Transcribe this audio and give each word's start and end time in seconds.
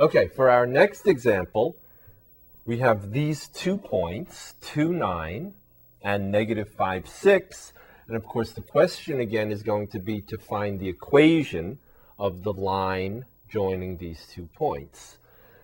Okay, 0.00 0.28
for 0.28 0.48
our 0.48 0.66
next 0.66 1.06
example, 1.06 1.76
we 2.64 2.78
have 2.78 3.12
these 3.12 3.46
two 3.48 3.76
points, 3.76 4.54
2, 4.62 4.90
9 4.90 5.52
and 6.02 6.32
negative 6.32 6.70
5, 6.70 7.06
6. 7.06 7.72
And 8.08 8.16
of 8.16 8.24
course, 8.24 8.52
the 8.52 8.62
question 8.62 9.20
again 9.20 9.52
is 9.52 9.62
going 9.62 9.88
to 9.88 9.98
be 9.98 10.22
to 10.22 10.38
find 10.38 10.80
the 10.80 10.88
equation 10.88 11.78
of 12.18 12.42
the 12.42 12.54
line 12.54 13.26
joining 13.50 13.98
these 13.98 14.26
two 14.32 14.48
points. 14.56 15.18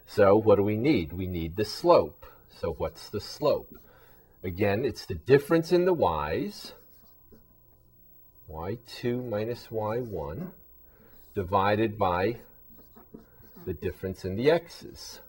So 0.07 0.37
what 0.37 0.57
do 0.57 0.63
we 0.63 0.77
need? 0.77 1.15
We 1.15 1.27
need 1.27 1.57
the 1.57 1.65
slope. 1.65 2.27
So 2.51 2.75
what's 2.77 3.09
the 3.09 3.21
slope? 3.21 3.79
Again, 4.45 4.85
it's 4.85 5.07
the 5.07 5.15
difference 5.15 5.73
in 5.73 5.87
the 5.87 5.95
y's, 5.95 6.75
y2 8.51 9.29
minus 9.29 9.69
y1, 9.69 10.51
divided 11.35 11.99
by 11.99 12.37
the 13.69 13.75
difference 13.75 14.25
in 14.25 14.35
the 14.35 14.51
x's. 14.51 15.21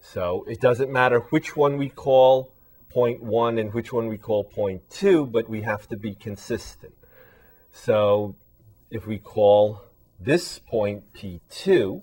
So 0.00 0.44
it 0.48 0.60
doesn't 0.60 0.90
matter 0.90 1.20
which 1.30 1.56
one 1.56 1.78
we 1.78 1.88
call 1.88 2.52
point 2.90 3.22
1 3.22 3.58
and 3.58 3.72
which 3.72 3.92
one 3.92 4.08
we 4.08 4.18
call 4.18 4.42
point 4.42 4.82
2, 4.90 5.26
but 5.26 5.48
we 5.48 5.62
have 5.62 5.86
to 5.90 5.96
be 5.96 6.16
consistent. 6.16 6.94
So 7.72 8.34
if 8.90 9.06
we 9.06 9.18
call 9.18 9.82
this 10.18 10.58
point 10.58 11.12
P2 11.14 12.02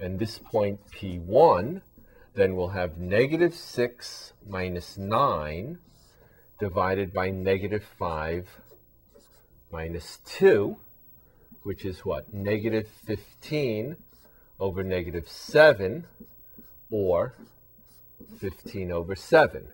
and 0.00 0.18
this 0.18 0.38
point 0.38 0.80
P1, 0.90 1.82
then 2.34 2.56
we'll 2.56 2.68
have 2.68 2.96
negative 2.96 3.54
6 3.54 4.32
minus 4.48 4.96
9 4.96 5.78
divided 6.58 7.12
by 7.12 7.28
negative 7.28 7.84
5 7.98 8.48
minus 9.70 10.20
2, 10.24 10.78
which 11.62 11.84
is 11.84 12.06
what? 12.06 12.32
Negative 12.32 12.88
15 13.04 13.96
over 14.60 14.82
negative 14.82 15.28
7, 15.28 16.06
or 16.90 17.34
15 18.40 18.92
over 18.92 19.14
7. 19.14 19.68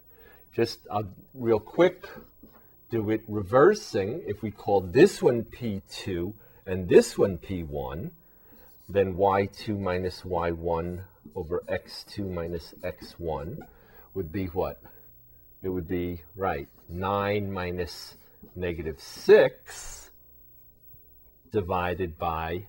Just 0.54 0.80
uh, 0.91 1.02
real 1.32 1.60
quick, 1.60 2.08
do 2.91 3.10
it 3.10 3.22
reversing. 3.26 4.22
If 4.26 4.42
we 4.42 4.50
call 4.50 4.80
this 4.80 5.22
one 5.22 5.44
P2 5.44 6.32
and 6.66 6.88
this 6.88 7.18
one 7.18 7.38
P1, 7.38 8.10
then 8.88 9.14
y2 9.14 9.78
minus 9.80 10.22
y1 10.22 11.04
over 11.34 11.62
x2 11.69 12.30
minus 12.30 12.74
x1 12.82 13.58
would 14.12 14.30
be 14.30 14.46
what? 14.46 14.80
It 15.62 15.70
would 15.70 15.88
be, 15.88 16.22
right, 16.36 16.69
9 16.88 17.50
minus 17.50 18.16
negative 18.54 19.00
6 19.00 20.10
divided 21.50 22.19
by, 22.19 22.66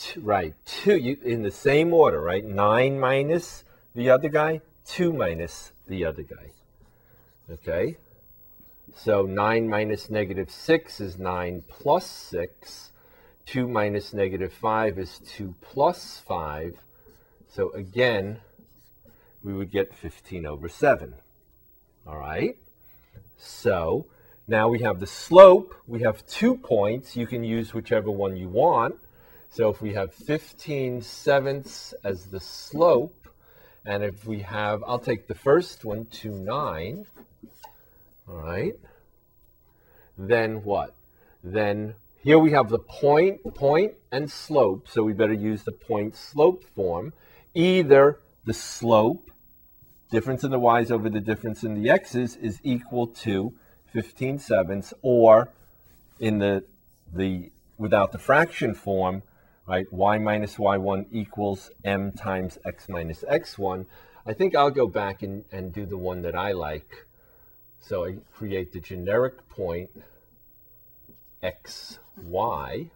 two, 0.00 0.20
right, 0.20 0.54
2, 0.66 0.96
you, 0.96 1.18
in 1.24 1.42
the 1.42 1.50
same 1.50 1.92
order, 1.92 2.20
right? 2.20 2.44
9 2.44 3.00
minus 3.00 3.64
the 3.94 4.10
other 4.10 4.28
guy, 4.28 4.60
2 4.86 5.12
minus 5.12 5.72
the 5.86 6.04
other 6.04 6.22
guy. 6.22 6.50
Okay? 7.50 7.96
So 8.94 9.22
9 9.22 9.68
minus 9.68 10.10
negative 10.10 10.50
6 10.50 11.00
is 11.00 11.18
9 11.18 11.62
plus 11.68 12.06
6. 12.06 12.90
2 13.46 13.68
minus 13.68 14.12
negative 14.12 14.52
5 14.52 14.98
is 14.98 15.20
2 15.26 15.54
plus 15.60 16.20
5. 16.26 16.76
So 17.48 17.70
again, 17.70 18.40
we 19.42 19.54
would 19.54 19.70
get 19.70 19.94
15 19.94 20.46
over 20.46 20.68
7. 20.68 21.14
All 22.06 22.18
right? 22.18 22.56
So 23.38 24.06
now 24.48 24.68
we 24.68 24.80
have 24.80 25.00
the 25.00 25.06
slope. 25.06 25.74
We 25.86 26.02
have 26.02 26.26
two 26.26 26.56
points. 26.56 27.16
You 27.16 27.26
can 27.26 27.44
use 27.44 27.72
whichever 27.72 28.10
one 28.10 28.36
you 28.36 28.48
want. 28.48 28.96
So 29.50 29.70
if 29.70 29.80
we 29.80 29.94
have 29.94 30.12
15 30.12 31.02
sevenths 31.02 31.94
as 32.04 32.26
the 32.26 32.40
slope, 32.40 33.28
and 33.84 34.02
if 34.02 34.26
we 34.26 34.40
have, 34.40 34.82
I'll 34.86 34.98
take 34.98 35.28
the 35.28 35.34
first 35.34 35.84
one, 35.84 36.06
2, 36.06 36.30
9. 36.30 37.06
All 38.28 38.36
right. 38.36 38.74
Then 40.18 40.64
what? 40.64 40.94
Then 41.42 41.94
here 42.18 42.38
we 42.38 42.50
have 42.50 42.68
the 42.68 42.80
point, 42.80 43.42
point, 43.54 43.94
and 44.10 44.30
slope. 44.30 44.88
So 44.88 45.04
we 45.04 45.12
better 45.12 45.32
use 45.32 45.62
the 45.62 45.72
point 45.72 46.16
slope 46.16 46.64
form. 46.74 47.12
Either 47.54 48.18
the 48.44 48.52
slope 48.54 49.30
difference 50.10 50.42
in 50.44 50.50
the 50.50 50.58
y's 50.58 50.90
over 50.90 51.08
the 51.08 51.20
difference 51.20 51.62
in 51.62 51.80
the 51.80 51.90
x's 51.90 52.36
is 52.36 52.58
equal 52.62 53.06
to 53.06 53.54
15 53.92 54.38
sevenths, 54.38 54.92
or 55.02 55.50
in 56.18 56.38
the, 56.38 56.64
the 57.12 57.50
without 57.78 58.12
the 58.12 58.18
fraction 58.18 58.74
form, 58.74 59.22
right, 59.74 59.92
y 59.92 60.18
minus 60.18 60.56
y1 60.56 61.06
equals 61.10 61.70
m 61.84 62.12
times 62.12 62.58
x 62.64 62.88
minus 62.88 63.24
x1. 63.30 63.86
I 64.24 64.32
think 64.32 64.54
I'll 64.54 64.70
go 64.70 64.86
back 64.86 65.22
and, 65.22 65.44
and 65.52 65.72
do 65.72 65.86
the 65.86 65.96
one 65.96 66.22
that 66.22 66.34
I 66.34 66.52
like. 66.52 67.06
So 67.80 68.04
I 68.04 68.16
create 68.34 68.72
the 68.72 68.80
generic 68.80 69.48
point 69.48 69.90
xy. 71.42 72.90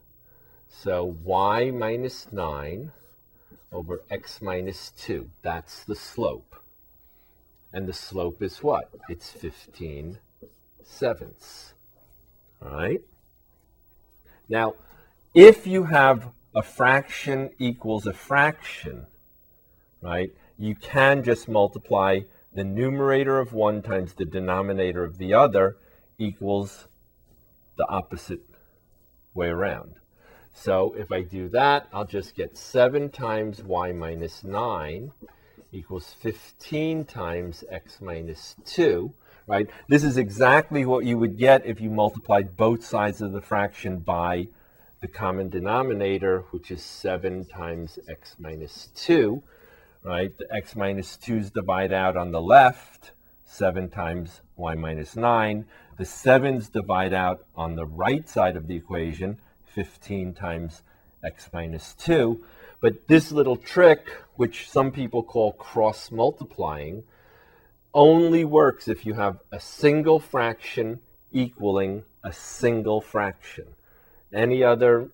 So 0.68 1.16
y 1.24 1.70
minus 1.70 2.26
9 2.32 2.92
over 3.72 4.02
x 4.10 4.40
minus 4.40 4.90
2. 4.98 5.30
That's 5.42 5.84
the 5.84 5.94
slope. 5.94 6.56
And 7.72 7.86
the 7.86 7.92
slope 7.92 8.42
is 8.42 8.62
what? 8.62 8.90
It's 9.08 9.30
15 9.30 10.18
sevenths. 10.82 11.74
All 12.62 12.72
right? 12.72 13.00
Now, 14.48 14.74
if 15.34 15.66
you 15.66 15.84
have 15.84 16.30
a 16.54 16.62
fraction 16.62 17.50
equals 17.58 18.06
a 18.06 18.12
fraction, 18.12 19.06
right, 20.00 20.32
you 20.58 20.74
can 20.74 21.22
just 21.22 21.48
multiply 21.48 22.20
the 22.52 22.64
numerator 22.64 23.38
of 23.38 23.52
one 23.52 23.82
times 23.82 24.14
the 24.14 24.24
denominator 24.24 25.04
of 25.04 25.18
the 25.18 25.32
other 25.32 25.76
equals 26.18 26.88
the 27.76 27.86
opposite 27.88 28.40
way 29.34 29.48
around. 29.48 29.94
So 30.52 30.94
if 30.98 31.12
I 31.12 31.22
do 31.22 31.48
that, 31.50 31.88
I'll 31.92 32.04
just 32.04 32.34
get 32.34 32.56
7 32.56 33.10
times 33.10 33.62
y 33.62 33.92
minus 33.92 34.42
9 34.42 35.12
equals 35.72 36.14
15 36.20 37.04
times 37.04 37.62
x 37.70 38.00
minus 38.00 38.56
2, 38.66 39.12
right? 39.46 39.70
This 39.88 40.02
is 40.02 40.16
exactly 40.16 40.84
what 40.84 41.04
you 41.04 41.16
would 41.16 41.38
get 41.38 41.64
if 41.64 41.80
you 41.80 41.90
multiplied 41.90 42.56
both 42.56 42.84
sides 42.84 43.22
of 43.22 43.32
the 43.32 43.40
fraction 43.40 44.00
by 44.00 44.48
the 45.00 45.08
common 45.08 45.48
denominator, 45.48 46.44
which 46.50 46.70
is 46.70 46.82
7 46.82 47.46
times 47.46 47.98
x 48.08 48.36
minus 48.38 48.88
2, 48.96 49.42
right? 50.02 50.36
The 50.36 50.46
x 50.54 50.76
minus 50.76 51.16
2's 51.16 51.50
divide 51.50 51.92
out 51.92 52.16
on 52.16 52.32
the 52.32 52.40
left, 52.40 53.12
7 53.44 53.88
times 53.88 54.42
y 54.56 54.74
minus 54.74 55.16
9. 55.16 55.64
The 55.96 56.04
7's 56.04 56.68
divide 56.68 57.14
out 57.14 57.46
on 57.56 57.76
the 57.76 57.86
right 57.86 58.28
side 58.28 58.56
of 58.56 58.66
the 58.66 58.76
equation, 58.76 59.38
15 59.74 60.34
times 60.34 60.82
x 61.24 61.48
minus 61.52 61.94
2. 61.94 62.44
But 62.80 63.08
this 63.08 63.32
little 63.32 63.56
trick, 63.56 64.06
which 64.36 64.70
some 64.70 64.90
people 64.90 65.22
call 65.22 65.52
cross 65.52 66.10
multiplying, 66.10 67.04
only 67.94 68.44
works 68.44 68.86
if 68.86 69.04
you 69.04 69.14
have 69.14 69.38
a 69.50 69.60
single 69.60 70.20
fraction 70.20 71.00
equaling 71.32 72.04
a 72.22 72.32
single 72.32 73.00
fraction. 73.00 73.66
Any 74.32 74.62
other 74.62 75.10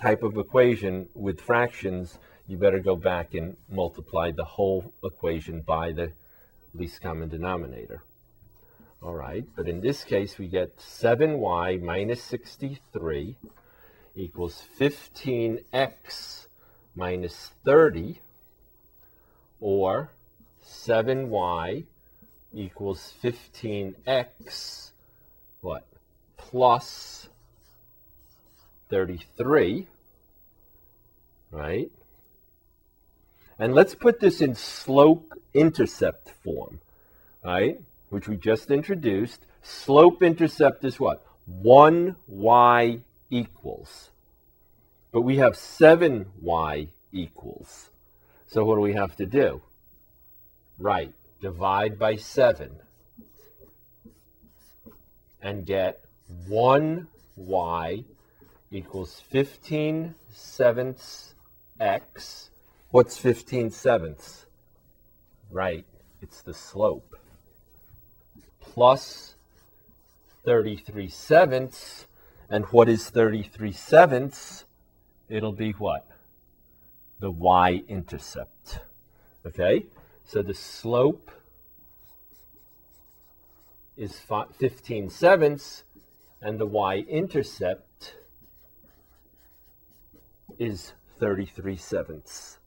type 0.00 0.22
of 0.22 0.36
equation 0.36 1.08
with 1.14 1.40
fractions, 1.40 2.18
you 2.48 2.56
better 2.56 2.80
go 2.80 2.96
back 2.96 3.34
and 3.34 3.56
multiply 3.70 4.32
the 4.32 4.44
whole 4.44 4.92
equation 5.04 5.60
by 5.60 5.92
the 5.92 6.12
least 6.74 7.00
common 7.00 7.28
denominator. 7.28 8.02
All 9.02 9.14
right, 9.14 9.44
but 9.56 9.68
in 9.68 9.80
this 9.80 10.04
case, 10.04 10.36
we 10.36 10.48
get 10.48 10.76
7y 10.78 11.80
minus 11.80 12.22
63 12.24 13.36
equals 14.14 14.62
15x 14.78 16.48
minus 16.94 17.52
30, 17.64 18.20
or 19.60 20.10
7y 20.66 21.84
equals 22.52 23.14
15x, 23.22 24.90
what, 25.60 25.86
plus 26.36 27.29
33, 28.90 29.86
right? 31.50 31.90
And 33.58 33.74
let's 33.74 33.94
put 33.94 34.20
this 34.20 34.40
in 34.40 34.54
slope 34.54 35.32
intercept 35.54 36.30
form, 36.42 36.80
right? 37.44 37.80
Which 38.08 38.28
we 38.28 38.36
just 38.36 38.70
introduced. 38.70 39.40
Slope 39.62 40.22
intercept 40.22 40.84
is 40.84 40.98
what? 40.98 41.24
1y 41.62 43.00
equals 43.30 44.10
but 45.12 45.22
we 45.22 45.36
have 45.38 45.54
7y 45.54 46.88
equals. 47.12 47.90
So 48.46 48.64
what 48.64 48.76
do 48.76 48.80
we 48.80 48.94
have 48.94 49.16
to 49.16 49.26
do? 49.26 49.62
Right, 50.78 51.12
divide 51.40 51.98
by 51.98 52.16
7 52.16 52.70
and 55.42 55.66
get 55.66 56.04
1y 56.48 58.04
equals 58.70 59.20
15 59.28 60.14
sevenths 60.32 61.34
x. 61.78 62.50
What's 62.90 63.18
15 63.18 63.70
sevenths? 63.70 64.46
Right, 65.50 65.84
it's 66.22 66.42
the 66.42 66.54
slope. 66.54 67.16
Plus 68.60 69.34
33 70.44 71.08
sevenths. 71.08 72.06
And 72.48 72.64
what 72.66 72.88
is 72.88 73.10
33 73.10 73.72
sevenths? 73.72 74.64
It'll 75.28 75.52
be 75.52 75.72
what? 75.72 76.06
The 77.20 77.30
y-intercept. 77.30 78.80
Okay, 79.46 79.86
so 80.24 80.42
the 80.42 80.54
slope 80.54 81.30
is 83.96 84.20
15 84.58 85.10
sevenths, 85.10 85.84
and 86.40 86.58
the 86.58 86.66
y-intercept 86.66 87.89
is 90.60 90.92
33 91.18 91.76
sevenths. 91.76 92.58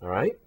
All 0.00 0.08
right? 0.08 0.38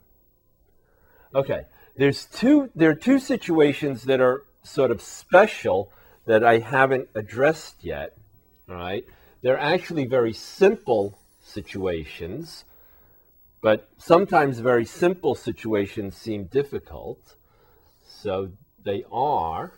Okay, 1.36 1.64
there's 1.98 2.26
two, 2.26 2.70
there 2.76 2.92
are 2.92 2.96
two 2.96 3.20
situations 3.20 4.04
that 4.04 4.22
are 4.22 4.44
sort 4.64 4.92
of 4.92 5.02
special 5.02 5.92
that 6.26 6.44
I 6.44 6.60
haven't 6.60 7.10
addressed 7.16 7.84
yet. 7.84 8.16
All 8.70 8.76
right? 8.76 9.04
They're 9.42 9.60
actually 9.60 10.06
very 10.06 10.34
simple 10.34 11.18
situations, 11.42 12.64
but 13.62 13.90
sometimes 13.98 14.60
very 14.60 14.86
simple 14.86 15.34
situations 15.34 16.16
seem 16.16 16.46
difficult. 16.46 17.36
So 18.08 18.52
they 18.84 19.04
are 19.12 19.74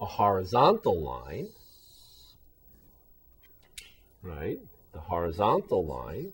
a 0.00 0.06
horizontal 0.06 1.00
line, 1.00 1.48
right? 4.22 4.58
The 4.92 5.00
horizontal 5.00 5.84
line. 5.84 6.32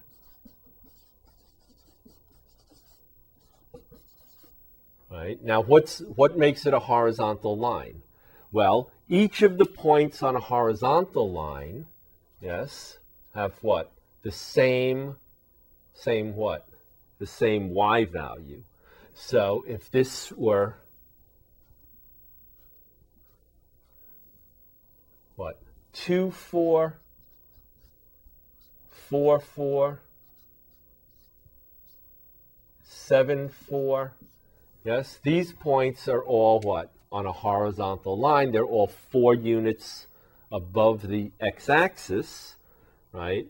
Right? 5.11 5.43
Now 5.43 5.63
what's 5.63 6.01
what 6.01 6.37
makes 6.37 6.67
it 6.67 6.75
a 6.75 6.81
horizontal 6.81 7.57
line? 7.57 8.03
Well, 8.53 8.91
each 9.09 9.43
of 9.43 9.59
the 9.59 9.65
points 9.65 10.23
on 10.23 10.37
a 10.37 10.41
horizontal 10.41 11.31
line, 11.31 11.87
yes, 12.41 12.99
have 13.35 13.55
what? 13.63 13.91
The 14.23 14.33
same 14.33 15.17
same 15.95 16.35
what? 16.35 16.69
the 17.19 17.27
same 17.27 17.71
y 17.71 18.05
value. 18.05 18.63
So 19.15 19.65
if 19.67 19.91
this 19.91 20.33
were 20.33 20.77
what 25.37 25.61
2 25.93 26.31
4 26.31 26.99
4 29.09 29.41
4 29.41 30.01
7 32.83 33.49
4 33.49 34.13
yes 34.85 35.19
these 35.23 35.53
points 35.53 36.09
are 36.09 36.23
all 36.23 36.61
what 36.61 36.93
on 37.11 37.27
a 37.27 37.33
horizontal 37.33 38.19
line 38.19 38.53
they're 38.53 38.65
all 38.65 38.89
4 38.89 39.35
units 39.35 40.07
above 40.51 41.09
the 41.09 41.31
x-axis 41.41 42.57
right 43.13 43.47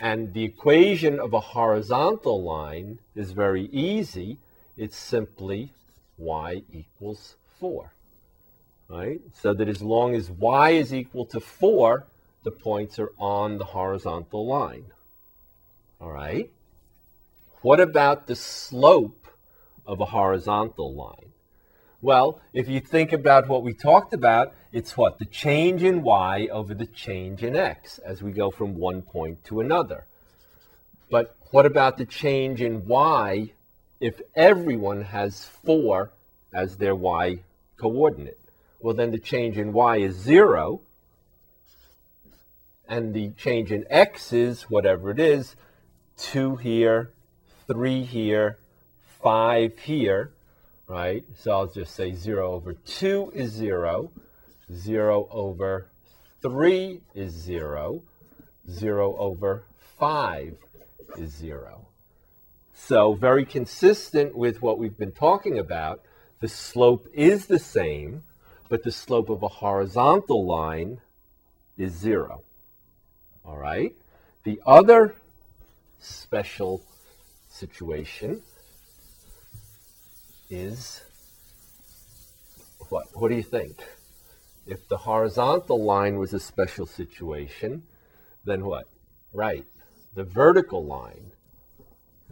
and 0.00 0.34
the 0.34 0.44
equation 0.44 1.18
of 1.18 1.32
a 1.32 1.40
horizontal 1.40 2.42
line 2.42 2.98
is 3.14 3.32
very 3.32 3.64
easy. 3.66 4.38
It's 4.76 4.96
simply 4.96 5.72
y 6.18 6.62
equals 6.72 7.36
4. 7.58 7.92
Right? 8.88 9.20
So 9.32 9.54
that 9.54 9.68
as 9.68 9.82
long 9.82 10.14
as 10.14 10.30
y 10.30 10.70
is 10.70 10.92
equal 10.92 11.24
to 11.26 11.40
4, 11.40 12.06
the 12.44 12.50
points 12.50 12.98
are 12.98 13.12
on 13.18 13.58
the 13.58 13.64
horizontal 13.64 14.46
line. 14.46 14.84
All 16.00 16.10
right? 16.10 16.50
What 17.62 17.80
about 17.80 18.26
the 18.26 18.36
slope 18.36 19.26
of 19.86 20.00
a 20.00 20.06
horizontal 20.06 20.94
line? 20.94 21.32
Well, 22.02 22.40
if 22.52 22.68
you 22.68 22.80
think 22.80 23.12
about 23.12 23.48
what 23.48 23.62
we 23.62 23.72
talked 23.72 24.12
about, 24.12 24.54
it's 24.72 24.96
what? 24.96 25.18
The 25.18 25.24
change 25.24 25.82
in 25.82 26.02
y 26.02 26.48
over 26.52 26.74
the 26.74 26.86
change 26.86 27.42
in 27.42 27.56
x 27.56 27.98
as 27.98 28.22
we 28.22 28.32
go 28.32 28.50
from 28.50 28.76
one 28.76 29.02
point 29.02 29.42
to 29.44 29.60
another. 29.60 30.06
But 31.10 31.34
what 31.50 31.66
about 31.66 31.96
the 31.96 32.04
change 32.04 32.60
in 32.60 32.86
y 32.86 33.52
if 34.00 34.20
everyone 34.34 35.02
has 35.02 35.44
4 35.44 36.12
as 36.52 36.76
their 36.76 36.94
y 36.94 37.40
coordinate? 37.78 38.38
Well, 38.80 38.94
then 38.94 39.10
the 39.10 39.18
change 39.18 39.56
in 39.56 39.72
y 39.72 39.96
is 39.96 40.16
0, 40.16 40.82
and 42.86 43.14
the 43.14 43.30
change 43.30 43.72
in 43.72 43.86
x 43.88 44.32
is 44.32 44.64
whatever 44.64 45.10
it 45.10 45.18
is 45.18 45.56
2 46.18 46.56
here, 46.56 47.10
3 47.66 48.02
here, 48.04 48.58
5 49.22 49.78
here, 49.78 50.32
right? 50.86 51.24
So 51.36 51.50
I'll 51.52 51.66
just 51.66 51.94
say 51.94 52.12
0 52.12 52.52
over 52.52 52.74
2 52.74 53.32
is 53.34 53.52
0, 53.52 54.10
0 54.72 55.28
over 55.30 55.88
3 56.42 57.00
is 57.14 57.32
0, 57.32 58.02
0 58.70 59.16
over 59.18 59.64
5 59.98 60.56
is 61.18 61.32
0. 61.32 61.86
So 62.74 63.14
very 63.14 63.44
consistent 63.44 64.36
with 64.36 64.62
what 64.62 64.78
we've 64.78 64.96
been 64.96 65.12
talking 65.12 65.58
about, 65.58 66.02
the 66.40 66.48
slope 66.48 67.08
is 67.12 67.46
the 67.46 67.58
same, 67.58 68.22
but 68.68 68.82
the 68.82 68.92
slope 68.92 69.28
of 69.28 69.42
a 69.42 69.48
horizontal 69.48 70.44
line 70.46 71.00
is 71.78 71.92
0. 71.92 72.42
All 73.44 73.56
right? 73.56 73.94
The 74.44 74.60
other 74.66 75.14
special 75.98 76.82
situation 77.48 78.42
is 80.50 81.02
what? 82.88 83.06
What 83.14 83.28
do 83.28 83.34
you 83.34 83.42
think? 83.42 83.76
If 84.66 84.88
the 84.88 84.98
horizontal 84.98 85.82
line 85.82 86.18
was 86.18 86.32
a 86.32 86.40
special 86.40 86.86
situation, 86.86 87.82
then 88.44 88.64
what? 88.64 88.88
Right. 89.32 89.64
The 90.14 90.24
vertical 90.24 90.84
line, 90.84 91.32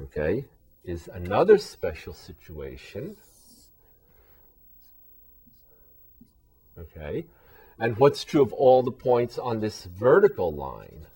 okay, 0.01 0.45
is 0.85 1.09
another 1.13 1.59
special 1.59 2.15
situation. 2.15 3.17
Okay. 6.79 7.27
And 7.79 7.97
what's 7.97 8.25
true 8.25 8.43
of 8.43 8.53
all 8.53 8.83
the 8.83 8.93
points 8.93 9.39
on 9.39 9.61
this 9.61 9.85
vertical 9.85 10.53
line? 10.53 11.07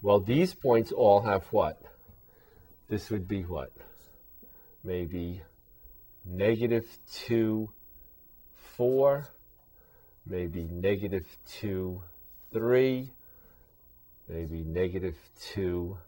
Well, 0.00 0.20
these 0.20 0.54
points 0.54 0.92
all 0.92 1.22
have 1.22 1.44
what? 1.46 1.80
This 2.88 3.10
would 3.10 3.26
be 3.26 3.42
what? 3.42 3.72
Maybe 4.84 5.42
negative 6.24 6.86
2, 7.26 7.68
4, 8.76 9.28
maybe 10.24 10.68
negative 10.70 11.26
2, 11.60 12.00
3, 12.52 13.10
maybe 14.28 14.62
negative 14.62 15.16
2, 15.54 15.98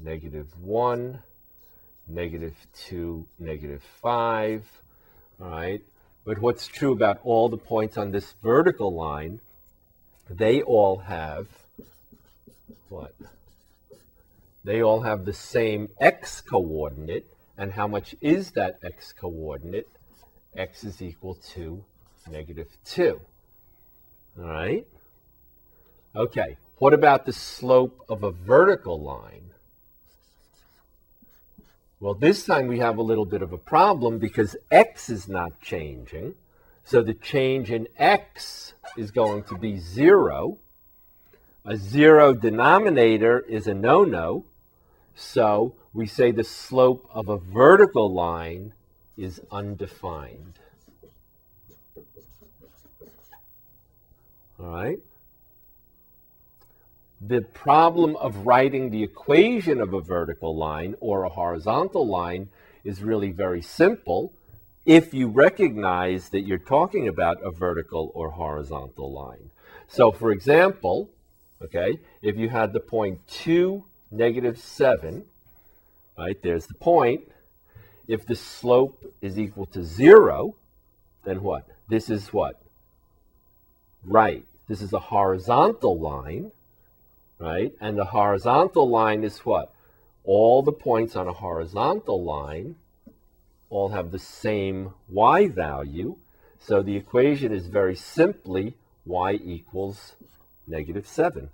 negative 0.00 0.46
1, 0.60 1.22
negative 2.06 2.54
2, 2.86 3.26
negative 3.40 3.82
5, 4.00 4.82
all 5.42 5.50
right? 5.50 5.82
But 6.24 6.38
what's 6.38 6.68
true 6.68 6.92
about 6.92 7.18
all 7.24 7.48
the 7.48 7.56
points 7.56 7.98
on 7.98 8.12
this 8.12 8.34
vertical 8.40 8.94
line, 8.94 9.40
they 10.28 10.62
all 10.62 10.98
have 10.98 11.48
what? 12.88 13.14
They 14.64 14.82
all 14.82 15.00
have 15.02 15.24
the 15.24 15.32
same 15.32 15.88
x 16.00 16.40
coordinate, 16.40 17.26
and 17.56 17.72
how 17.72 17.86
much 17.86 18.14
is 18.20 18.52
that 18.52 18.78
x 18.82 19.12
coordinate? 19.12 19.88
x 20.56 20.84
is 20.84 21.00
equal 21.00 21.34
to 21.54 21.84
negative 22.30 22.68
2. 22.84 23.20
All 24.38 24.44
right? 24.44 24.86
Okay, 26.14 26.56
what 26.78 26.92
about 26.92 27.26
the 27.26 27.32
slope 27.32 28.04
of 28.08 28.22
a 28.22 28.30
vertical 28.30 29.00
line? 29.00 29.50
Well, 32.00 32.14
this 32.14 32.44
time 32.44 32.66
we 32.66 32.78
have 32.78 32.96
a 32.96 33.02
little 33.02 33.26
bit 33.26 33.42
of 33.42 33.52
a 33.52 33.58
problem 33.58 34.18
because 34.18 34.56
x 34.70 35.10
is 35.10 35.28
not 35.28 35.60
changing. 35.60 36.34
So 36.84 37.02
the 37.02 37.14
change 37.14 37.70
in 37.70 37.86
x 37.98 38.72
is 38.96 39.10
going 39.10 39.44
to 39.44 39.58
be 39.58 39.78
0. 39.78 40.58
A 41.64 41.76
0 41.76 42.34
denominator 42.34 43.40
is 43.40 43.66
a 43.66 43.74
no-no. 43.74 44.44
So 45.14 45.74
we 45.92 46.06
say 46.06 46.30
the 46.30 46.44
slope 46.44 47.08
of 47.12 47.28
a 47.28 47.36
vertical 47.36 48.12
line 48.12 48.72
is 49.16 49.40
undefined. 49.50 50.54
All 54.58 54.66
right? 54.66 54.98
The 57.20 57.42
problem 57.42 58.16
of 58.16 58.46
writing 58.46 58.90
the 58.90 59.02
equation 59.02 59.80
of 59.80 59.92
a 59.92 60.00
vertical 60.00 60.56
line 60.56 60.94
or 61.00 61.24
a 61.24 61.28
horizontal 61.28 62.06
line 62.06 62.48
is 62.82 63.02
really 63.02 63.30
very 63.30 63.60
simple 63.60 64.32
if 64.86 65.12
you 65.12 65.28
recognize 65.28 66.30
that 66.30 66.46
you're 66.46 66.56
talking 66.56 67.06
about 67.06 67.42
a 67.42 67.50
vertical 67.50 68.10
or 68.14 68.30
horizontal 68.30 69.12
line. 69.12 69.50
So, 69.86 70.10
for 70.10 70.32
example, 70.32 71.10
Okay? 71.62 71.98
If 72.22 72.36
you 72.36 72.48
had 72.48 72.72
the 72.72 72.80
point 72.80 73.26
2, 73.28 73.84
negative 74.10 74.58
7, 74.58 75.24
right, 76.18 76.42
there's 76.42 76.66
the 76.66 76.74
point. 76.74 77.22
If 78.08 78.26
the 78.26 78.34
slope 78.34 79.04
is 79.20 79.38
equal 79.38 79.66
to 79.66 79.84
0, 79.84 80.56
then 81.24 81.42
what? 81.42 81.68
This 81.88 82.10
is 82.10 82.32
what? 82.32 82.60
Right. 84.04 84.44
This 84.68 84.82
is 84.82 84.92
a 84.92 84.98
horizontal 84.98 85.98
line, 85.98 86.52
right? 87.38 87.72
And 87.80 87.98
the 87.98 88.04
horizontal 88.04 88.88
line 88.88 89.24
is 89.24 89.38
what? 89.40 89.74
All 90.24 90.62
the 90.62 90.72
points 90.72 91.16
on 91.16 91.26
a 91.26 91.32
horizontal 91.32 92.22
line 92.22 92.76
all 93.68 93.88
have 93.90 94.10
the 94.10 94.18
same 94.18 94.92
y 95.08 95.46
value. 95.46 96.16
So 96.58 96.82
the 96.82 96.96
equation 96.96 97.52
is 97.52 97.66
very 97.66 97.96
simply 97.96 98.74
y 99.04 99.32
equals 99.32 100.14
negative 100.70 101.06
7. 101.06 101.50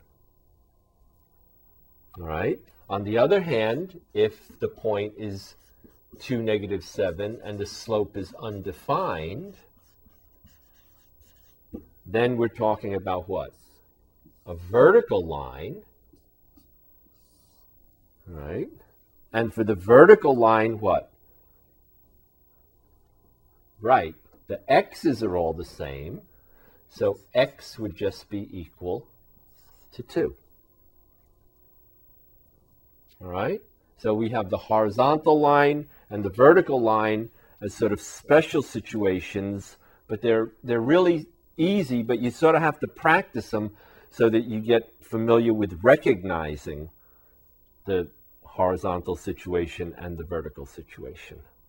All 2.19 2.27
right? 2.27 2.61
On 2.89 3.03
the 3.03 3.19
other 3.19 3.41
hand, 3.41 4.01
if 4.15 4.59
the 4.61 4.69
point 4.69 5.15
is 5.19 5.55
2, 6.21 6.43
negative 6.43 6.85
7, 6.85 7.41
and 7.43 7.59
the 7.59 7.67
slope 7.67 8.17
is 8.17 8.33
undefined, 8.41 9.55
then 12.07 12.37
we're 12.37 12.49
talking 12.49 12.95
about 12.95 13.29
what? 13.29 13.53
A 14.47 14.55
vertical 14.55 15.27
line, 15.27 15.83
right? 18.29 18.71
And 19.33 19.53
for 19.53 19.65
the 19.65 19.75
vertical 19.75 20.37
line, 20.37 20.79
what? 20.79 21.11
Right, 23.81 24.15
the 24.47 24.61
x's 24.73 25.23
are 25.23 25.37
all 25.37 25.53
the 25.53 25.65
same, 25.65 26.23
so 26.97 27.21
x 27.35 27.79
would 27.79 27.95
just 27.95 28.31
be 28.31 28.49
equal 28.51 29.07
to 29.93 30.03
2. 30.03 30.35
All 33.21 33.29
right? 33.29 33.61
So 33.99 34.15
we 34.15 34.31
have 34.31 34.49
the 34.49 34.57
horizontal 34.57 35.39
line 35.39 35.89
and 36.09 36.25
the 36.25 36.31
vertical 36.31 36.81
line 36.81 37.29
as 37.61 37.75
sort 37.75 37.93
of 37.93 38.01
special 38.01 38.63
situations, 38.63 39.77
but 40.09 40.23
they're, 40.23 40.53
they're 40.65 40.81
really 40.81 41.27
easy, 41.59 42.03
but 42.03 42.19
you 42.19 42.31
sort 42.31 42.55
of 42.55 42.63
have 42.63 42.81
to 42.81 42.89
practice 42.89 43.51
them 43.51 43.73
so 44.11 44.31
that 44.31 44.45
you 44.45 44.61
get 44.61 44.91
familiar 45.03 45.53
with 45.53 45.79
recognizing 45.83 46.89
the 47.85 48.09
horizontal 48.43 49.17
situation 49.17 49.95
and 49.99 50.17
the 50.17 50.25
vertical 50.25 50.65
situation. 50.65 51.41